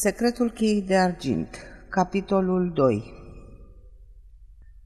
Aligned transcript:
Secretul 0.00 0.50
cheii 0.50 0.82
de 0.82 0.96
argint 0.96 1.56
Capitolul 1.88 2.72
2 2.74 3.12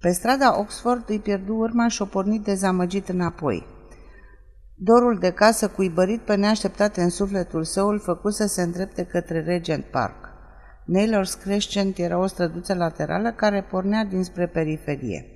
Pe 0.01 0.11
strada 0.11 0.59
Oxford 0.59 1.09
îi 1.09 1.19
pierdu 1.19 1.55
urma 1.55 1.89
și 1.89 2.03
o 2.03 2.05
pornit 2.05 2.43
dezamăgit 2.43 3.09
înapoi. 3.09 3.67
Dorul 4.75 5.19
de 5.19 5.31
casă 5.31 5.69
cuibărit 5.69 6.21
pe 6.21 6.35
neașteptate 6.35 7.03
în 7.03 7.11
sufletul 7.11 7.65
său 7.65 7.89
îl 7.89 8.01
făcu 8.01 8.31
să 8.31 8.47
se 8.47 8.63
îndrepte 8.63 9.05
către 9.05 9.41
Regent 9.41 9.85
Park. 9.85 10.29
Naylor's 10.85 11.43
Crescent 11.43 11.99
era 11.99 12.19
o 12.19 12.27
străduță 12.27 12.75
laterală 12.75 13.33
care 13.33 13.63
pornea 13.71 14.05
dinspre 14.05 14.47
periferie. 14.47 15.27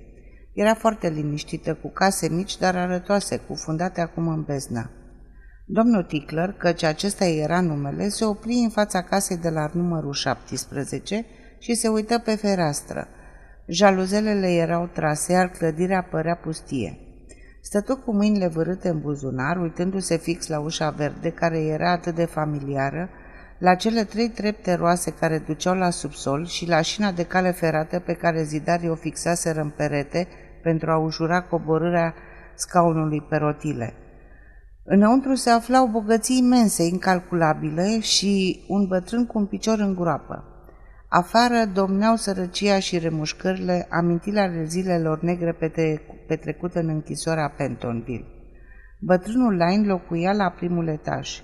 Era 0.53 0.73
foarte 0.73 1.09
liniștită, 1.09 1.73
cu 1.73 1.89
case 1.89 2.29
mici, 2.29 2.57
dar 2.57 2.75
arătoase, 2.75 3.37
cufundate 3.37 4.01
acum 4.01 4.27
în 4.27 4.43
beznă. 4.43 4.91
Domnul 5.69 6.03
Tickler, 6.03 6.51
căci 6.51 6.83
acesta 6.83 7.25
era 7.25 7.61
numele, 7.61 8.07
se 8.07 8.25
opri 8.25 8.53
în 8.53 8.69
fața 8.69 9.01
casei 9.01 9.37
de 9.37 9.49
la 9.49 9.69
numărul 9.73 10.13
17 10.13 11.25
și 11.59 11.73
se 11.73 11.87
uită 11.87 12.19
pe 12.19 12.35
fereastră. 12.35 13.07
Jaluzelele 13.65 14.47
erau 14.47 14.89
trase, 14.93 15.31
iar 15.31 15.49
clădirea 15.49 16.07
părea 16.11 16.35
pustie. 16.35 16.99
Stătu 17.61 17.97
cu 17.97 18.13
mâinile 18.13 18.47
vârâte 18.47 18.89
în 18.89 18.99
buzunar, 18.99 19.57
uitându-se 19.57 20.17
fix 20.17 20.47
la 20.47 20.59
ușa 20.59 20.89
verde, 20.89 21.29
care 21.29 21.59
era 21.59 21.91
atât 21.91 22.15
de 22.15 22.25
familiară, 22.25 23.09
la 23.57 23.75
cele 23.75 24.03
trei 24.03 24.29
trepte 24.29 24.73
roase 24.73 25.11
care 25.11 25.43
duceau 25.47 25.75
la 25.75 25.89
subsol 25.89 26.45
și 26.45 26.67
la 26.67 26.81
șina 26.81 27.11
de 27.11 27.23
cale 27.23 27.51
ferată 27.51 27.99
pe 27.99 28.13
care 28.13 28.43
zidarii 28.43 28.89
o 28.89 28.95
fixaseră 28.95 29.61
în 29.61 29.69
perete 29.69 30.27
pentru 30.63 30.91
a 30.91 30.97
ușura 30.97 31.41
coborârea 31.41 32.13
scaunului 32.55 33.21
pe 33.21 33.35
rotile. 33.35 33.93
Înăuntru 34.89 35.35
se 35.35 35.49
aflau 35.49 35.87
bogății 35.87 36.37
imense, 36.37 36.83
incalculabile 36.83 37.99
și 37.99 38.63
un 38.67 38.87
bătrân 38.87 39.25
cu 39.25 39.37
un 39.37 39.45
picior 39.45 39.79
în 39.79 39.93
groapă. 39.93 40.43
Afară 41.09 41.65
domneau 41.73 42.15
sărăcia 42.15 42.79
și 42.79 42.97
remușcările, 42.97 43.87
amintirea 43.89 44.43
ale 44.43 44.63
zilelor 44.63 45.21
negre 45.21 45.57
petrecute 46.27 46.79
în 46.79 46.87
închisoarea 46.87 47.53
Pentonville. 47.57 48.25
Bătrânul 48.99 49.53
Line 49.53 49.87
locuia 49.87 50.33
la 50.33 50.49
primul 50.49 50.87
etaj. 50.87 51.41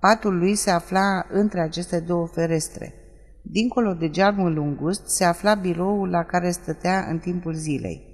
Patul 0.00 0.38
lui 0.38 0.54
se 0.54 0.70
afla 0.70 1.26
între 1.32 1.60
aceste 1.60 2.00
două 2.00 2.26
ferestre. 2.26 2.94
Dincolo 3.42 3.92
de 3.92 4.08
geamul 4.10 4.56
ungust 4.56 5.08
se 5.08 5.24
afla 5.24 5.54
biroul 5.54 6.08
la 6.08 6.22
care 6.22 6.50
stătea 6.50 7.06
în 7.10 7.18
timpul 7.18 7.54
zilei. 7.54 8.08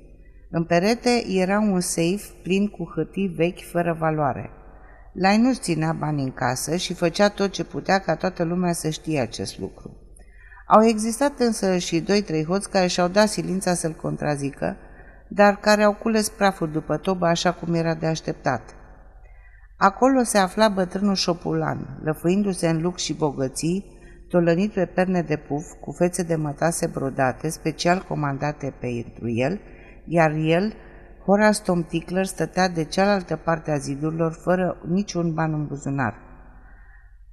În 0.50 0.64
perete 0.64 1.24
era 1.28 1.60
un 1.60 1.80
safe 1.80 2.24
plin 2.42 2.68
cu 2.68 2.90
hârtii 2.94 3.28
vechi 3.36 3.62
fără 3.70 3.96
valoare. 3.98 4.50
Lai 5.18 5.38
nu 5.38 5.54
ținea 5.54 5.92
bani 5.92 6.22
în 6.22 6.32
casă 6.32 6.76
și 6.76 6.94
făcea 6.94 7.28
tot 7.28 7.50
ce 7.50 7.64
putea 7.64 7.98
ca 7.98 8.14
toată 8.14 8.42
lumea 8.44 8.72
să 8.72 8.88
știe 8.88 9.20
acest 9.20 9.58
lucru. 9.58 9.96
Au 10.66 10.84
existat 10.84 11.38
însă 11.38 11.76
și 11.76 12.00
doi-trei 12.00 12.44
hoți 12.44 12.70
care 12.70 12.86
și-au 12.86 13.08
dat 13.08 13.28
silința 13.28 13.74
să-l 13.74 13.92
contrazică, 13.92 14.76
dar 15.28 15.56
care 15.56 15.82
au 15.82 15.94
cules 15.94 16.28
praful 16.28 16.70
după 16.70 16.96
tobă 16.96 17.26
așa 17.26 17.52
cum 17.52 17.74
era 17.74 17.94
de 17.94 18.06
așteptat. 18.06 18.74
Acolo 19.76 20.22
se 20.22 20.38
afla 20.38 20.68
bătrânul 20.68 21.14
șopulan, 21.14 21.98
lăfâindu-se 22.02 22.68
în 22.68 22.80
lux 22.80 23.02
și 23.02 23.14
bogății, 23.14 23.84
tolănit 24.28 24.72
pe 24.72 24.86
perne 24.86 25.22
de 25.22 25.36
puf, 25.36 25.64
cu 25.80 25.92
fețe 25.92 26.22
de 26.22 26.34
mătase 26.34 26.86
brodate, 26.86 27.48
special 27.48 28.04
comandate 28.08 28.74
pentru 28.80 29.30
el, 29.30 29.60
iar 30.06 30.30
el 30.30 30.72
Horace 31.26 31.60
Tom 31.62 31.82
Tickler 31.82 32.24
stătea 32.26 32.68
de 32.68 32.84
cealaltă 32.84 33.36
parte 33.36 33.70
a 33.70 33.76
zidurilor 33.76 34.32
fără 34.32 34.76
niciun 34.88 35.34
ban 35.34 35.52
în 35.52 35.66
buzunar. 35.66 36.14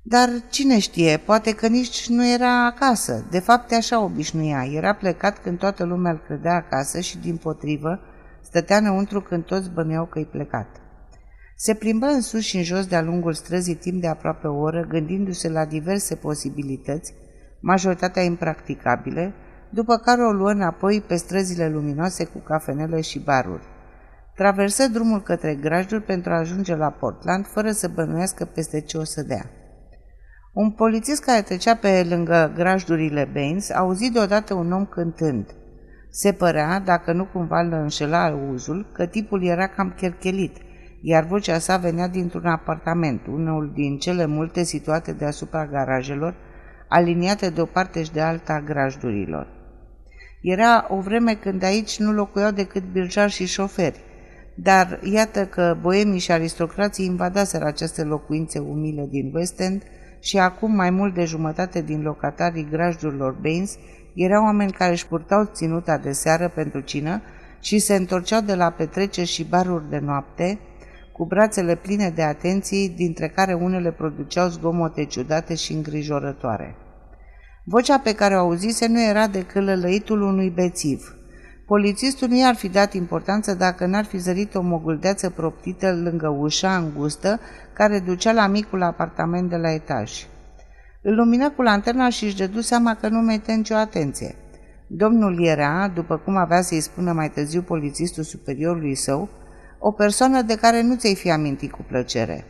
Dar 0.01 0.29
cine 0.49 0.79
știe, 0.79 1.17
poate 1.17 1.55
că 1.55 1.67
nici 1.67 2.09
nu 2.09 2.27
era 2.27 2.65
acasă. 2.65 3.25
De 3.29 3.39
fapt, 3.39 3.71
așa 3.71 4.03
obișnuia. 4.03 4.65
Era 4.71 4.93
plecat 4.93 5.37
când 5.37 5.57
toată 5.57 5.83
lumea 5.83 6.11
îl 6.11 6.21
credea 6.25 6.53
acasă 6.53 6.99
și, 6.99 7.17
din 7.17 7.37
potrivă, 7.37 7.99
stătea 8.41 8.77
înăuntru 8.77 9.21
când 9.21 9.43
toți 9.45 9.69
băneau 9.69 10.05
că-i 10.05 10.25
plecat. 10.25 10.67
Se 11.55 11.73
plimbă 11.73 12.05
în 12.05 12.21
sus 12.21 12.41
și 12.41 12.57
în 12.57 12.63
jos 12.63 12.85
de-a 12.85 13.01
lungul 13.01 13.33
străzii 13.33 13.75
timp 13.75 14.01
de 14.01 14.07
aproape 14.07 14.47
o 14.47 14.59
oră, 14.59 14.85
gândindu-se 14.89 15.49
la 15.49 15.65
diverse 15.65 16.15
posibilități, 16.15 17.13
majoritatea 17.59 18.23
impracticabile, 18.23 19.33
după 19.69 19.97
care 19.97 20.21
o 20.21 20.31
luă 20.31 20.49
înapoi 20.49 21.01
pe 21.07 21.15
străzile 21.15 21.69
luminoase 21.69 22.25
cu 22.25 22.37
cafenele 22.37 23.01
și 23.01 23.19
baruri. 23.19 23.71
Traversă 24.35 24.87
drumul 24.87 25.21
către 25.21 25.55
grajduri 25.55 26.03
pentru 26.03 26.31
a 26.31 26.37
ajunge 26.37 26.75
la 26.75 26.89
Portland, 26.89 27.47
fără 27.47 27.71
să 27.71 27.87
bănuiască 27.87 28.45
peste 28.45 28.81
ce 28.81 28.97
o 28.97 29.03
să 29.03 29.21
dea. 29.21 29.45
Un 30.53 30.71
polițist 30.71 31.23
care 31.23 31.41
trecea 31.41 31.75
pe 31.75 32.05
lângă 32.09 32.51
grajdurile 32.55 33.29
Baines 33.33 33.71
auzi 33.71 34.11
deodată 34.11 34.53
un 34.53 34.71
om 34.71 34.85
cântând. 34.85 35.45
Se 36.09 36.31
părea, 36.31 36.79
dacă 36.79 37.13
nu 37.13 37.25
cumva 37.25 37.61
îl 37.61 37.71
înșela 37.71 38.25
auzul, 38.25 38.91
că 38.93 39.05
tipul 39.05 39.45
era 39.45 39.67
cam 39.67 39.93
cherchelit, 39.97 40.57
iar 41.01 41.23
vocea 41.23 41.59
sa 41.59 41.77
venea 41.77 42.07
dintr-un 42.07 42.45
apartament, 42.45 43.27
unul 43.27 43.71
din 43.73 43.97
cele 43.97 44.25
multe 44.25 44.63
situate 44.63 45.11
deasupra 45.11 45.65
garajelor, 45.65 46.35
aliniate 46.87 47.49
de 47.49 47.61
o 47.61 47.65
parte 47.65 48.03
și 48.03 48.11
de 48.11 48.21
alta 48.21 48.53
a 48.53 48.61
grajdurilor. 48.61 49.47
Era 50.41 50.85
o 50.89 50.99
vreme 50.99 51.33
când 51.33 51.63
aici 51.63 51.99
nu 51.99 52.11
locuiau 52.11 52.51
decât 52.51 52.83
birjari 52.91 53.31
și 53.31 53.45
șoferi, 53.45 54.03
dar 54.55 54.99
iată 55.03 55.45
că 55.45 55.77
boemii 55.81 56.19
și 56.19 56.31
aristocrații 56.31 57.05
invadaseră 57.05 57.65
aceste 57.65 58.03
locuințe 58.03 58.59
umile 58.59 59.07
din 59.09 59.31
West 59.33 59.59
End 59.59 59.83
și 60.19 60.37
acum 60.37 60.75
mai 60.75 60.89
mult 60.89 61.13
de 61.13 61.25
jumătate 61.25 61.81
din 61.81 62.01
locatarii 62.01 62.67
grajdurilor 62.71 63.37
Baines 63.41 63.77
erau 64.13 64.43
oameni 64.43 64.71
care 64.71 64.91
își 64.91 65.07
purtau 65.07 65.49
ținuta 65.53 65.97
de 65.97 66.11
seară 66.11 66.51
pentru 66.55 66.79
cină 66.79 67.21
și 67.61 67.79
se 67.79 67.95
întorceau 67.95 68.41
de 68.41 68.55
la 68.55 68.69
petreceri 68.69 69.27
și 69.27 69.43
baruri 69.43 69.89
de 69.89 69.99
noapte, 69.99 70.59
cu 71.13 71.25
brațele 71.25 71.75
pline 71.75 72.09
de 72.09 72.21
atenții, 72.21 72.89
dintre 72.89 73.27
care 73.27 73.53
unele 73.53 73.91
produceau 73.91 74.47
zgomote 74.47 75.05
ciudate 75.05 75.55
și 75.55 75.73
îngrijorătoare. 75.73 76.75
Vocea 77.65 77.99
pe 77.99 78.15
care 78.15 78.35
o 78.35 78.39
auzise 78.39 78.87
nu 78.87 79.01
era 79.01 79.27
decât 79.27 79.63
lălăitul 79.63 80.21
unui 80.21 80.49
bețiv– 80.49 81.15
Polițistul 81.65 82.27
nu 82.27 82.37
i-ar 82.37 82.55
fi 82.55 82.69
dat 82.69 82.93
importanță 82.93 83.53
dacă 83.53 83.85
n-ar 83.85 84.05
fi 84.05 84.17
zărit 84.17 84.55
o 84.55 84.61
moguldeață 84.61 85.29
proptită 85.29 85.93
lângă 85.93 86.27
ușa 86.27 86.77
îngustă 86.77 87.39
care 87.73 87.99
ducea 87.99 88.31
la 88.31 88.47
micul 88.47 88.83
apartament 88.83 89.49
de 89.49 89.55
la 89.55 89.71
etaj. 89.71 90.27
Îl 91.01 91.15
lumină 91.15 91.49
cu 91.49 91.61
lanterna 91.61 92.09
și 92.09 92.23
își 92.23 92.37
dădu 92.37 92.61
seama 92.61 92.95
că 92.95 93.07
nu 93.07 93.19
mete 93.19 93.53
nicio 93.53 93.75
atenție. 93.75 94.35
Domnul 94.87 95.45
era, 95.45 95.91
după 95.93 96.17
cum 96.17 96.35
avea 96.35 96.61
să-i 96.61 96.79
spună 96.79 97.11
mai 97.11 97.29
târziu 97.29 97.61
polițistul 97.61 98.23
superiorului 98.23 98.95
său, 98.95 99.29
o 99.79 99.91
persoană 99.91 100.41
de 100.41 100.55
care 100.55 100.81
nu 100.81 100.95
ți-ai 100.95 101.15
fi 101.15 101.31
amintit 101.31 101.71
cu 101.71 101.85
plăcere. 101.87 102.45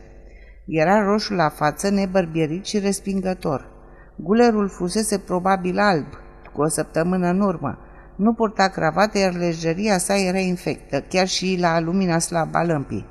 Era 0.66 1.02
roșu 1.02 1.34
la 1.34 1.48
față, 1.48 1.90
nebărbierit 1.90 2.64
și 2.64 2.78
respingător. 2.78 3.72
Gulerul 4.16 4.68
fusese 4.68 5.18
probabil 5.18 5.78
alb, 5.78 6.06
cu 6.52 6.62
o 6.62 6.68
săptămână 6.68 7.28
în 7.28 7.40
urmă, 7.40 7.78
nu 8.16 8.32
purta 8.32 8.68
cravată, 8.68 9.18
iar 9.18 9.34
lejeria 9.34 9.98
sa 9.98 10.16
era 10.16 10.38
infectă, 10.38 11.00
chiar 11.00 11.28
și 11.28 11.56
la 11.60 11.80
lumina 11.80 12.18
slabă 12.18 12.58
a 12.58 12.64
lămpii. 12.64 13.06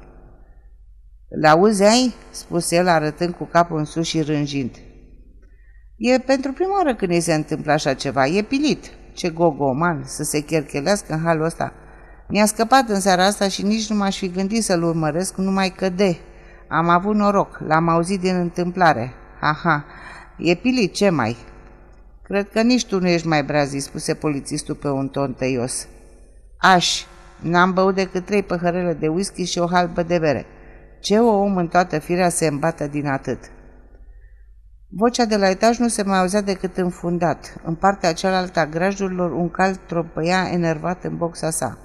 L-auzi, 1.41 1.83
ai?" 1.83 2.13
spuse 2.31 2.75
el 2.75 2.87
arătând 2.87 3.33
cu 3.33 3.43
capul 3.43 3.77
în 3.77 3.85
sus 3.85 4.07
și 4.07 4.21
rânjind. 4.21 4.75
E 5.97 6.19
pentru 6.19 6.51
prima 6.51 6.75
oară 6.75 6.95
când 6.95 7.11
îi 7.11 7.19
se 7.19 7.33
întâmplă 7.33 7.71
așa 7.71 7.93
ceva. 7.93 8.25
E 8.25 8.41
pilit. 8.41 8.91
Ce 9.13 9.29
gogoman 9.29 10.03
să 10.05 10.23
se 10.23 10.39
cherchelească 10.39 11.13
în 11.13 11.21
halul 11.23 11.45
ăsta. 11.45 11.73
Mi-a 12.27 12.45
scăpat 12.45 12.89
în 12.89 12.99
seara 12.99 13.25
asta 13.25 13.47
și 13.47 13.61
nici 13.61 13.89
nu 13.89 13.95
m-aș 13.95 14.17
fi 14.17 14.31
gândit 14.31 14.63
să-l 14.63 14.83
urmăresc, 14.83 15.37
numai 15.37 15.69
că 15.69 15.89
de. 15.89 16.17
Am 16.67 16.89
avut 16.89 17.15
noroc, 17.15 17.59
l-am 17.67 17.87
auzit 17.87 18.19
din 18.19 18.35
întâmplare. 18.35 19.13
Aha, 19.41 19.85
e 20.37 20.55
pilit, 20.55 20.93
ce 20.93 21.09
mai? 21.09 21.37
Cred 22.33 22.49
că 22.49 22.61
nici 22.61 22.85
tu 22.85 22.99
nu 22.99 23.07
ești 23.07 23.27
mai 23.27 23.43
brazi, 23.43 23.77
spuse 23.77 24.13
polițistul 24.13 24.75
pe 24.75 24.87
un 24.87 25.07
ton 25.07 25.33
tăios. 25.33 25.87
Aș, 26.57 27.05
n-am 27.41 27.73
băut 27.73 27.95
decât 27.95 28.25
trei 28.25 28.43
păhărele 28.43 28.93
de 28.93 29.07
whisky 29.07 29.43
și 29.43 29.59
o 29.59 29.67
halbă 29.67 30.03
de 30.03 30.19
bere. 30.19 30.45
Ce 31.01 31.19
o 31.19 31.39
om 31.39 31.57
în 31.57 31.67
toată 31.67 31.99
firea 31.99 32.29
se 32.29 32.47
îmbată 32.47 32.87
din 32.87 33.07
atât? 33.07 33.39
Vocea 34.89 35.25
de 35.25 35.37
la 35.37 35.49
etaj 35.49 35.77
nu 35.77 35.87
se 35.87 36.03
mai 36.03 36.19
auzea 36.19 36.41
decât 36.41 36.77
înfundat. 36.77 37.55
În 37.63 37.75
partea 37.75 38.13
cealaltă 38.13 38.59
a 38.59 38.65
grajdurilor, 38.65 39.31
un 39.31 39.49
cal 39.49 39.75
tropăia 39.75 40.47
enervat 40.51 41.03
în 41.03 41.17
boxa 41.17 41.49
sa. 41.49 41.77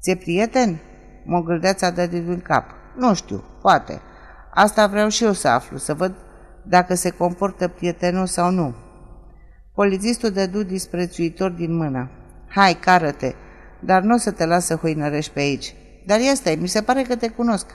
Ți-e 0.00 0.16
prieten?" 0.16 0.80
Mogâldeața 1.24 1.90
dă 1.90 2.06
din 2.06 2.40
cap. 2.40 2.70
Nu 2.96 3.14
știu, 3.14 3.44
poate. 3.62 4.00
Asta 4.54 4.86
vreau 4.86 5.08
și 5.08 5.24
eu 5.24 5.32
să 5.32 5.48
aflu, 5.48 5.76
să 5.76 5.94
văd 5.94 6.14
dacă 6.64 6.94
se 6.94 7.10
comportă 7.10 7.68
prietenos 7.68 8.32
sau 8.32 8.50
nu. 8.50 8.74
Polițistul 9.74 10.30
dădu 10.30 10.62
disprețuitor 10.62 11.50
din 11.50 11.76
mână. 11.76 12.10
Hai, 12.48 12.78
cară-te, 12.80 13.34
dar 13.80 14.02
nu 14.02 14.14
o 14.14 14.18
să 14.18 14.30
te 14.30 14.46
las 14.46 14.64
să 14.64 14.74
hoinărești 14.74 15.32
pe 15.32 15.40
aici. 15.40 15.74
Dar 16.06 16.18
este, 16.18 16.56
mi 16.60 16.68
se 16.68 16.82
pare 16.82 17.02
că 17.02 17.16
te 17.16 17.28
cunosc. 17.28 17.66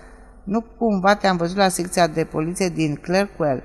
Nu 0.44 0.62
cumva 0.62 1.16
te-am 1.16 1.38
văzut 1.38 1.58
la 1.58 1.68
secția 1.68 2.08
de 2.08 2.24
poliție 2.24 2.70
din 2.70 2.96
Clerkwell. 2.96 3.64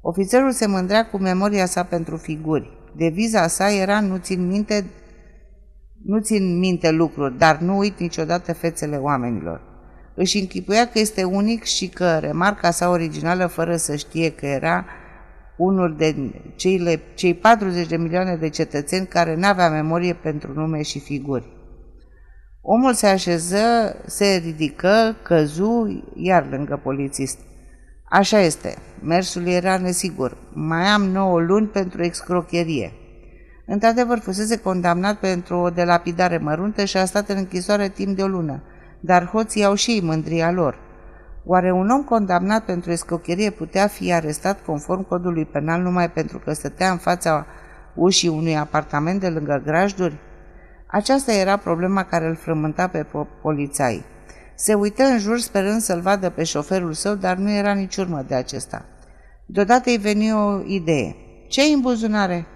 Ofițerul 0.00 0.52
se 0.52 0.66
mândrea 0.66 1.06
cu 1.06 1.18
memoria 1.18 1.66
sa 1.66 1.82
pentru 1.82 2.16
figuri. 2.16 2.70
Deviza 2.96 3.46
sa 3.46 3.72
era 3.72 4.00
nu 4.00 4.16
țin 4.16 4.46
minte, 4.46 4.84
nu 6.04 6.20
țin 6.20 6.58
minte 6.58 6.90
lucruri, 6.90 7.38
dar 7.38 7.58
nu 7.58 7.76
uit 7.76 7.98
niciodată 7.98 8.52
fețele 8.52 8.96
oamenilor. 8.96 9.60
Își 10.14 10.38
închipuia 10.38 10.86
că 10.86 10.98
este 10.98 11.24
unic 11.24 11.62
și 11.62 11.88
că 11.88 12.18
remarca 12.18 12.70
sa 12.70 12.88
originală, 12.88 13.46
fără 13.46 13.76
să 13.76 13.96
știe 13.96 14.30
că 14.30 14.46
era 14.46 14.84
unul 15.56 15.94
de 15.96 16.32
cei, 16.56 17.00
cei 17.14 17.34
40 17.34 17.86
de 17.86 17.96
milioane 17.96 18.36
de 18.36 18.48
cetățeni 18.48 19.06
care 19.06 19.34
n-avea 19.34 19.70
memorie 19.70 20.14
pentru 20.14 20.52
nume 20.52 20.82
și 20.82 21.00
figuri. 21.00 21.54
Omul 22.60 22.92
se 22.92 23.06
așeză, 23.06 23.96
se 24.06 24.42
ridică, 24.44 25.16
căzu, 25.22 26.04
iar 26.14 26.46
lângă 26.50 26.80
polițist. 26.82 27.38
Așa 28.08 28.38
este, 28.38 28.76
mersul 29.02 29.46
era 29.46 29.78
nesigur. 29.78 30.36
Mai 30.52 30.82
am 30.82 31.02
9 31.02 31.40
luni 31.40 31.66
pentru 31.66 32.02
excrocherie. 32.02 32.92
Într-adevăr, 33.66 34.18
fusese 34.18 34.58
condamnat 34.58 35.18
pentru 35.18 35.56
o 35.56 35.70
delapidare 35.70 36.38
măruntă 36.38 36.84
și 36.84 36.96
a 36.96 37.04
stat 37.04 37.28
în 37.28 37.36
închisoare 37.36 37.88
timp 37.88 38.16
de 38.16 38.22
o 38.22 38.26
lună, 38.26 38.62
dar 39.00 39.26
hoții 39.26 39.64
au 39.64 39.74
și 39.74 39.90
ei 39.90 40.00
mândria 40.00 40.50
lor. 40.50 40.78
Oare 41.48 41.72
un 41.72 41.90
om 41.90 42.02
condamnat 42.02 42.64
pentru 42.64 42.90
escrocherie 42.90 43.50
putea 43.50 43.86
fi 43.86 44.12
arestat 44.12 44.64
conform 44.64 45.08
codului 45.08 45.44
penal 45.44 45.82
numai 45.82 46.10
pentru 46.10 46.38
că 46.38 46.52
stătea 46.52 46.90
în 46.90 46.96
fața 46.96 47.46
ușii 47.94 48.28
unui 48.28 48.56
apartament 48.56 49.20
de 49.20 49.28
lângă 49.28 49.62
grajduri? 49.64 50.18
Aceasta 50.86 51.32
era 51.32 51.56
problema 51.56 52.04
care 52.04 52.26
îl 52.26 52.34
frământa 52.34 52.88
pe 52.88 53.06
polițai. 53.42 54.04
Se 54.54 54.74
uită 54.74 55.02
în 55.02 55.18
jur 55.18 55.38
sperând 55.38 55.80
să-l 55.80 56.00
vadă 56.00 56.30
pe 56.30 56.44
șoferul 56.44 56.92
său, 56.92 57.14
dar 57.14 57.36
nu 57.36 57.50
era 57.50 57.72
nici 57.72 57.96
urmă 57.96 58.24
de 58.28 58.34
acesta. 58.34 58.84
Deodată 59.46 59.90
îi 59.90 59.98
veni 59.98 60.32
o 60.32 60.60
idee. 60.64 61.16
ce 61.48 61.62
în 61.62 61.80
buzunare?" 61.80 62.46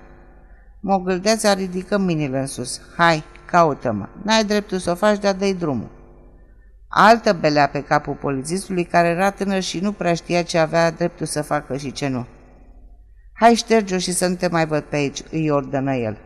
Mogâldeața 0.80 1.52
ridică 1.52 1.98
mâinile 1.98 2.38
în 2.38 2.46
sus. 2.46 2.80
Hai, 2.96 3.24
caută-mă. 3.50 4.08
N-ai 4.22 4.44
dreptul 4.44 4.78
să 4.78 4.90
o 4.90 4.94
faci, 4.94 5.18
dar 5.18 5.34
dă 5.34 5.52
drumul. 5.58 5.99
Altă 6.92 7.32
belea 7.32 7.68
pe 7.68 7.82
capul 7.82 8.14
polițistului, 8.14 8.84
care 8.84 9.08
era 9.08 9.30
tânăr 9.30 9.60
și 9.60 9.80
nu 9.80 9.92
prea 9.92 10.14
știa 10.14 10.42
ce 10.42 10.58
avea 10.58 10.90
dreptul 10.90 11.26
să 11.26 11.42
facă 11.42 11.76
și 11.76 11.92
ce 11.92 12.08
nu. 12.08 12.26
Hai, 13.32 13.54
șterge-o 13.54 13.98
și 13.98 14.12
să 14.12 14.26
nu 14.26 14.34
te 14.34 14.48
mai 14.48 14.66
văd 14.66 14.82
pe 14.82 14.96
aici, 14.96 15.22
îi 15.30 15.50
ordănă 15.50 15.94
el. 15.94 16.18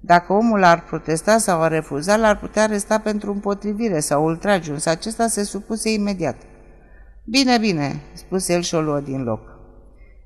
Dacă 0.00 0.32
omul 0.32 0.64
ar 0.64 0.84
protesta 0.84 1.38
sau 1.38 1.62
ar 1.62 1.70
refuza, 1.70 2.16
l-ar 2.16 2.38
putea 2.38 2.62
aresta 2.62 2.98
pentru 2.98 3.32
împotrivire 3.32 4.00
sau 4.00 4.24
ultragiu, 4.24 4.72
însă 4.72 4.90
acesta 4.90 5.26
se 5.26 5.44
supuse 5.44 5.92
imediat. 5.92 6.36
Bine, 7.24 7.58
bine, 7.58 8.00
spuse 8.12 8.52
el 8.52 8.60
și 8.60 8.74
o 8.74 8.80
luă 8.80 9.00
din 9.00 9.22
loc. 9.22 9.40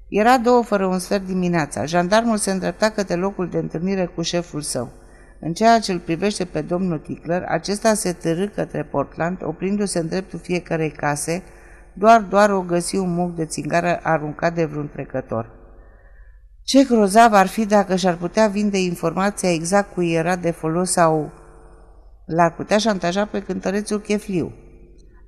Era 0.08 0.38
două 0.38 0.62
fără 0.62 0.86
un 0.86 0.98
sfert 0.98 1.26
dimineața. 1.26 1.84
Jandarmul 1.84 2.36
se 2.36 2.50
îndrepta 2.50 2.90
către 2.90 3.14
locul 3.14 3.48
de 3.48 3.58
întâlnire 3.58 4.06
cu 4.06 4.22
șeful 4.22 4.60
său. 4.60 4.88
În 5.46 5.52
ceea 5.52 5.78
ce 5.80 5.92
îl 5.92 5.98
privește 5.98 6.44
pe 6.44 6.60
domnul 6.60 6.98
Tickler, 6.98 7.44
acesta 7.48 7.94
se 7.94 8.12
târâ 8.12 8.46
către 8.46 8.84
Portland, 8.84 9.38
oprindu-se 9.42 9.98
în 9.98 10.08
dreptul 10.08 10.38
fiecarei 10.38 10.90
case, 10.90 11.42
doar, 11.92 12.20
doar 12.20 12.50
o 12.50 12.60
găsi 12.60 12.96
un 12.96 13.14
muc 13.14 13.34
de 13.34 13.44
țigară 13.44 14.00
aruncat 14.02 14.54
de 14.54 14.64
vreun 14.64 14.88
trecător. 14.92 15.50
Ce 16.62 16.84
grozav 16.84 17.32
ar 17.32 17.46
fi 17.46 17.66
dacă 17.66 17.96
și-ar 17.96 18.16
putea 18.16 18.46
vinde 18.46 18.78
informația 18.78 19.52
exact 19.52 19.94
cui 19.94 20.12
era 20.12 20.36
de 20.36 20.50
folos 20.50 20.90
sau 20.90 21.32
l-ar 22.26 22.54
putea 22.54 22.78
șantaja 22.78 23.24
pe 23.24 23.42
cântărețul 23.42 24.00
chefliu. 24.00 24.52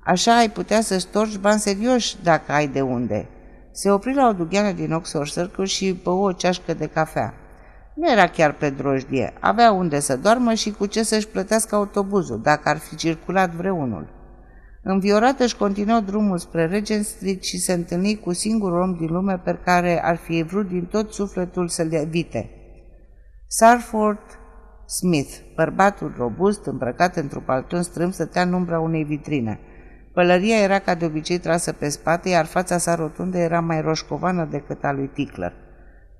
Așa 0.03 0.37
ai 0.37 0.49
putea 0.49 0.81
să 0.81 0.99
storci 0.99 1.37
bani 1.37 1.59
serioși 1.59 2.15
dacă 2.23 2.51
ai 2.51 2.67
de 2.67 2.81
unde. 2.81 3.27
Se 3.71 3.91
opri 3.91 4.13
la 4.13 4.27
o 4.27 4.33
dugheană 4.33 4.71
din 4.71 4.91
Oxford 4.91 5.29
Circle 5.29 5.65
și 5.65 5.99
bău 6.03 6.21
o 6.21 6.31
ceașcă 6.31 6.73
de 6.73 6.87
cafea. 6.87 7.33
Nu 7.99 8.11
era 8.11 8.27
chiar 8.27 8.53
pe 8.53 8.69
drojdie, 8.69 9.33
avea 9.39 9.71
unde 9.71 9.99
să 9.99 10.17
doarmă 10.17 10.53
și 10.53 10.71
cu 10.71 10.85
ce 10.85 11.03
să-și 11.03 11.27
plătească 11.27 11.75
autobuzul, 11.75 12.41
dacă 12.41 12.69
ar 12.69 12.77
fi 12.77 12.95
circulat 12.95 13.51
vreunul. 13.51 14.07
Înviorat 14.83 15.39
își 15.39 15.55
continuă 15.55 15.99
drumul 15.99 16.37
spre 16.37 16.65
Regent 16.65 17.05
Street 17.05 17.43
și 17.43 17.57
se 17.57 17.73
întâlni 17.73 18.19
cu 18.19 18.33
singurul 18.33 18.81
om 18.81 18.93
din 18.93 19.11
lume 19.11 19.41
pe 19.43 19.59
care 19.63 20.03
ar 20.03 20.15
fi 20.15 20.43
vrut 20.43 20.67
din 20.67 20.85
tot 20.85 21.13
sufletul 21.13 21.67
să-l 21.67 21.93
evite. 21.93 22.49
Sarford 23.47 24.39
Smith, 24.85 25.37
bărbatul 25.55 26.13
robust, 26.17 26.65
îmbrăcat 26.65 27.15
într-un 27.15 27.43
palton 27.45 27.81
strâmb, 27.83 28.13
stătea 28.13 28.41
în 28.41 28.53
umbra 28.53 28.79
unei 28.79 29.03
vitrine. 29.03 29.59
Pălăria 30.13 30.57
era 30.57 30.79
ca 30.79 30.95
de 30.95 31.05
obicei 31.05 31.37
trasă 31.37 31.71
pe 31.71 31.89
spate, 31.89 32.29
iar 32.29 32.45
fața 32.45 32.77
sa 32.77 32.95
rotundă 32.95 33.37
era 33.37 33.59
mai 33.59 33.81
roșcovană 33.81 34.47
decât 34.51 34.83
a 34.83 34.91
lui 34.91 35.09
Tickler. 35.13 35.67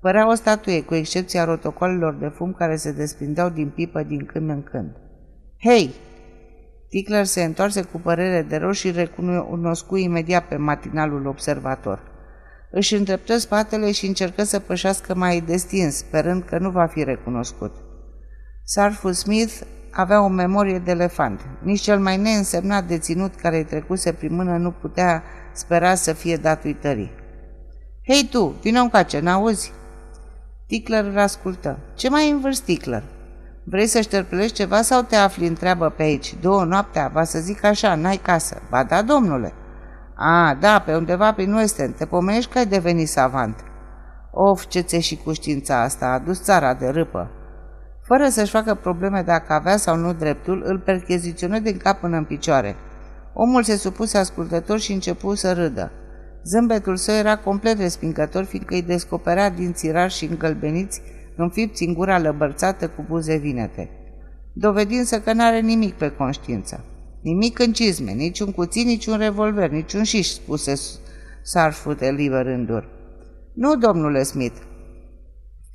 Părea 0.00 0.28
o 0.28 0.34
statuie, 0.34 0.82
cu 0.82 0.94
excepția 0.94 1.44
rotocolelor 1.44 2.14
de 2.14 2.28
fum 2.28 2.52
care 2.52 2.76
se 2.76 2.92
desprindeau 2.92 3.48
din 3.48 3.68
pipă 3.68 4.02
din 4.02 4.24
când 4.24 4.48
în 4.48 4.62
când. 4.62 4.96
Hei, 5.62 5.94
Tickler 6.88 7.24
se 7.24 7.42
întoarse 7.44 7.82
cu 7.82 8.00
părere 8.00 8.42
de 8.42 8.56
rău 8.56 8.70
și 8.70 8.90
recunoscu 8.90 9.96
imediat 9.96 10.44
pe 10.48 10.56
matinalul 10.56 11.26
observator. 11.26 12.02
Își 12.70 12.94
îndreptă 12.94 13.38
spatele 13.38 13.92
și 13.92 14.06
încercă 14.06 14.42
să 14.42 14.58
pășească 14.58 15.14
mai 15.14 15.40
destins, 15.40 15.96
sperând 15.96 16.42
că 16.42 16.58
nu 16.58 16.70
va 16.70 16.86
fi 16.86 17.04
recunoscut. 17.04 17.74
Sarful 18.64 19.12
Smith 19.12 19.60
avea 19.90 20.24
o 20.24 20.28
memorie 20.28 20.78
de 20.78 20.90
elefant. 20.90 21.40
Nici 21.62 21.80
cel 21.80 21.98
mai 21.98 22.16
neînsemnat 22.16 22.84
deținut 22.84 23.34
care 23.34 23.56
îi 23.56 23.64
trecuse 23.64 24.12
prin 24.12 24.34
mână 24.34 24.56
nu 24.56 24.70
putea 24.70 25.22
spera 25.52 25.94
să 25.94 26.12
fie 26.12 26.36
dat 26.36 26.64
uitării. 26.64 27.10
Hei 28.06 28.28
tu, 28.30 28.54
vină 28.62 28.80
încoace, 28.80 29.20
n-auzi?" 29.20 29.72
Tickler 30.70 31.04
îl 31.04 31.18
ascultă. 31.18 31.78
Ce 31.94 32.08
mai 32.08 32.30
învârți, 32.30 32.62
Tickler?" 32.62 33.02
Vrei 33.64 33.86
să 33.86 34.00
șterpelești 34.00 34.56
ceva 34.56 34.82
sau 34.82 35.02
te 35.02 35.16
afli 35.16 35.46
în 35.46 35.54
treabă 35.54 35.88
pe 35.88 36.02
aici? 36.02 36.34
Două 36.40 36.64
noaptea, 36.64 37.10
va 37.12 37.24
să 37.24 37.38
zic 37.38 37.64
așa, 37.64 37.94
n-ai 37.94 38.16
casă. 38.16 38.62
Ba 38.70 38.84
da, 38.84 39.02
domnule. 39.02 39.52
A, 40.14 40.56
da, 40.60 40.78
pe 40.78 40.94
undeva 40.94 41.32
prin 41.32 41.52
Western. 41.52 41.94
Te 41.94 42.06
pomenești 42.06 42.52
că 42.52 42.58
ai 42.58 42.66
devenit 42.66 43.08
savant. 43.08 43.56
Of, 44.30 44.66
ce 44.66 44.80
ți 44.80 44.98
și 44.98 45.16
cu 45.16 45.32
știința 45.32 45.82
asta, 45.82 46.06
a 46.06 46.18
dus 46.18 46.42
țara 46.42 46.74
de 46.74 46.88
râpă. 46.88 47.30
Fără 48.02 48.28
să-și 48.28 48.50
facă 48.50 48.74
probleme 48.74 49.22
dacă 49.22 49.52
avea 49.52 49.76
sau 49.76 49.96
nu 49.96 50.12
dreptul, 50.12 50.62
îl 50.66 50.78
percheziționă 50.78 51.58
din 51.58 51.76
cap 51.76 52.00
până 52.00 52.16
în 52.16 52.24
picioare. 52.24 52.76
Omul 53.34 53.62
se 53.62 53.76
supuse 53.76 54.18
ascultător 54.18 54.78
și 54.78 54.92
începu 54.92 55.34
să 55.34 55.52
râdă. 55.52 55.92
Zâmbetul 56.44 56.96
său 56.96 57.14
era 57.14 57.38
complet 57.38 57.78
respingător, 57.78 58.44
fiindcă 58.44 58.74
îi 58.74 58.82
descoperea 58.82 59.50
din 59.50 59.72
țirar 59.72 60.10
și 60.10 60.24
îngălbeniți 60.24 61.00
înfipți 61.36 61.84
în 61.84 61.94
gura 61.94 62.18
lăbărțată 62.18 62.88
cu 62.88 63.04
buze 63.08 63.36
vinete, 63.36 63.90
dovedind 64.52 65.04
să 65.04 65.20
că 65.20 65.32
n-are 65.32 65.60
nimic 65.60 65.94
pe 65.94 66.10
conștiință. 66.10 66.84
Nimic 67.22 67.58
în 67.58 67.72
cizme, 67.72 68.10
niciun 68.10 68.52
cuțit, 68.52 68.86
niciun 68.86 69.18
revolver, 69.18 69.70
niciun 69.70 70.02
șiș, 70.02 70.26
spuse 70.26 70.72
Sarfut 71.42 72.00
eliberându 72.00 72.84
Nu, 73.54 73.76
domnule 73.76 74.22
Smith. 74.22 74.56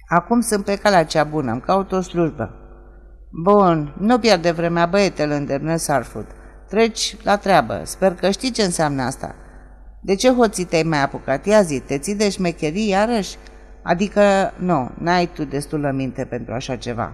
Acum 0.07 0.41
sunt 0.41 0.65
pe 0.65 0.75
calea 0.75 1.05
cea 1.05 1.23
bună, 1.23 1.51
îmi 1.51 1.61
caut 1.61 1.91
o 1.91 2.01
slujbă. 2.01 2.53
Bun, 3.43 3.95
nu 3.99 4.19
pierde 4.19 4.51
vremea, 4.51 4.85
băiete, 4.85 5.23
îl 5.23 5.31
îndemnă 5.31 5.75
Sarfut. 5.75 6.27
Treci 6.69 7.17
la 7.23 7.37
treabă, 7.37 7.81
sper 7.83 8.13
că 8.13 8.29
știi 8.29 8.51
ce 8.51 8.63
înseamnă 8.63 9.01
asta. 9.01 9.35
De 10.05 10.15
ce 10.15 10.29
hoții 10.29 10.63
te-ai 10.63 10.83
mai 10.83 11.01
apucat? 11.01 11.45
Ia 11.45 11.61
zi, 11.61 11.79
te 11.79 11.97
ții 11.97 12.15
de 12.15 12.29
șmecherii 12.29 12.87
iarăși? 12.87 13.37
Adică, 13.83 14.53
nu, 14.57 14.89
n-ai 14.99 15.29
tu 15.33 15.45
destulă 15.45 15.91
minte 15.91 16.25
pentru 16.25 16.53
așa 16.53 16.75
ceva. 16.75 17.13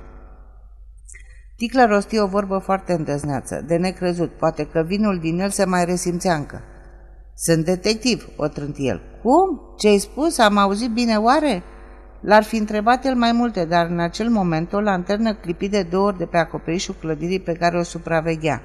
Ticlă 1.58 1.86
rosti 1.86 2.20
o 2.20 2.28
vorbă 2.28 2.58
foarte 2.58 2.94
îndăzneață, 2.94 3.64
de 3.68 3.76
necrezut, 3.76 4.32
poate 4.32 4.66
că 4.66 4.84
vinul 4.88 5.20
din 5.20 5.40
el 5.40 5.50
se 5.50 5.66
mai 5.66 5.86
resimțea 5.86 6.36
încă. 6.36 6.62
Sunt 7.36 7.66
detectiv, 7.66 8.28
o 8.36 8.48
trânti 8.48 8.88
el. 8.88 9.02
Cum? 9.22 9.62
Ce-ai 9.78 9.98
spus? 9.98 10.38
Am 10.38 10.58
auzit 10.58 10.92
bine 10.94 11.16
oare? 11.16 11.64
L-ar 12.22 12.44
fi 12.44 12.58
întrebat 12.58 13.06
el 13.06 13.16
mai 13.16 13.32
multe, 13.32 13.66
dar 13.66 13.86
în 13.86 14.00
acel 14.00 14.30
moment 14.30 14.74
o 14.74 14.80
lanternă 14.80 15.34
clipi 15.34 15.70
de 15.70 15.88
două 15.90 16.06
ori 16.08 16.18
de 16.18 16.26
pe 16.26 16.38
acoperișul 16.38 16.96
clădirii 17.00 17.40
pe 17.40 17.54
care 17.54 17.78
o 17.78 17.84
supraveghea. 17.84 18.62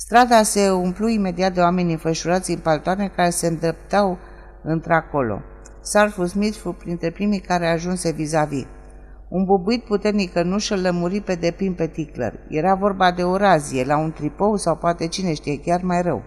Strada 0.00 0.42
se 0.42 0.70
umplu 0.70 1.08
imediat 1.08 1.54
de 1.54 1.60
oameni 1.60 1.92
înfășurați 1.92 2.50
în 2.50 2.58
paltoane 2.58 3.12
care 3.16 3.30
se 3.30 3.46
îndreptau 3.46 4.18
într-acolo. 4.62 5.40
Sarfu 5.80 6.26
Smith 6.26 6.56
fu 6.56 6.72
printre 6.72 7.10
primii 7.10 7.40
care 7.40 7.66
ajunse 7.66 8.10
vis-a-vis. 8.10 8.66
Un 9.28 9.44
bubuit 9.44 9.84
puternic 9.84 10.32
cănuș 10.32 10.70
îl 10.70 10.80
lămuri 10.80 11.20
pe 11.20 11.34
deplin 11.34 11.74
pe 11.74 11.86
Tickler. 11.86 12.34
Era 12.48 12.74
vorba 12.74 13.12
de 13.12 13.22
o 13.22 13.36
razie, 13.36 13.84
la 13.84 13.98
un 13.98 14.12
tripou 14.12 14.56
sau 14.56 14.76
poate 14.76 15.06
cine 15.06 15.34
știe 15.34 15.60
chiar 15.60 15.80
mai 15.82 16.02
rău. 16.02 16.22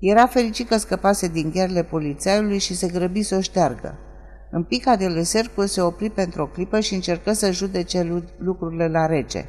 Era 0.00 0.26
fericit 0.26 0.68
că 0.68 0.76
scăpase 0.76 1.28
din 1.28 1.50
gherle 1.50 1.82
polițaiului 1.82 2.58
și 2.58 2.74
se 2.74 2.88
grăbi 2.88 3.22
să 3.22 3.36
o 3.36 3.40
șteargă. 3.40 3.98
În 4.50 4.62
pica 4.62 4.96
de 4.96 5.06
lesercul 5.06 5.66
se 5.66 5.80
opri 5.80 6.10
pentru 6.10 6.42
o 6.42 6.46
clipă 6.46 6.80
și 6.80 6.94
încercă 6.94 7.32
să 7.32 7.50
judece 7.50 8.22
lucrurile 8.38 8.88
la 8.88 9.06
rece. 9.06 9.48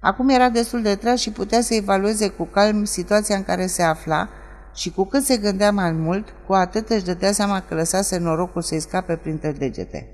Acum 0.00 0.28
era 0.28 0.48
destul 0.48 0.82
de 0.82 0.94
tras 0.94 1.20
și 1.20 1.30
putea 1.30 1.60
să 1.60 1.74
evalueze 1.74 2.28
cu 2.28 2.44
calm 2.44 2.84
situația 2.84 3.36
în 3.36 3.44
care 3.44 3.66
se 3.66 3.82
afla, 3.82 4.28
și 4.74 4.90
cu 4.90 5.04
cât 5.04 5.24
se 5.24 5.36
gândea 5.36 5.72
mai 5.72 5.92
mult, 5.92 6.34
cu 6.46 6.52
atât 6.52 6.88
își 6.88 7.04
dădea 7.04 7.32
seama 7.32 7.60
că 7.60 7.74
lăsase 7.74 8.18
norocul 8.18 8.62
să-i 8.62 8.80
scape 8.80 9.16
printre 9.16 9.52
degete. 9.52 10.08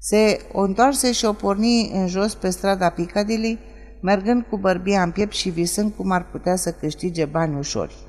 Se 0.00 0.40
o 0.52 0.60
întoarse 0.60 1.12
și 1.12 1.24
o 1.24 1.32
porni 1.32 1.90
în 1.92 2.06
jos 2.06 2.34
pe 2.34 2.50
strada 2.50 2.88
Piccadilly, 2.88 3.58
mergând 4.02 4.44
cu 4.50 4.56
bărbia 4.56 5.02
în 5.02 5.10
piept 5.10 5.32
și 5.32 5.48
visând 5.48 5.92
cum 5.96 6.10
ar 6.10 6.30
putea 6.30 6.56
să 6.56 6.72
câștige 6.72 7.24
bani 7.24 7.58
ușori. 7.58 8.06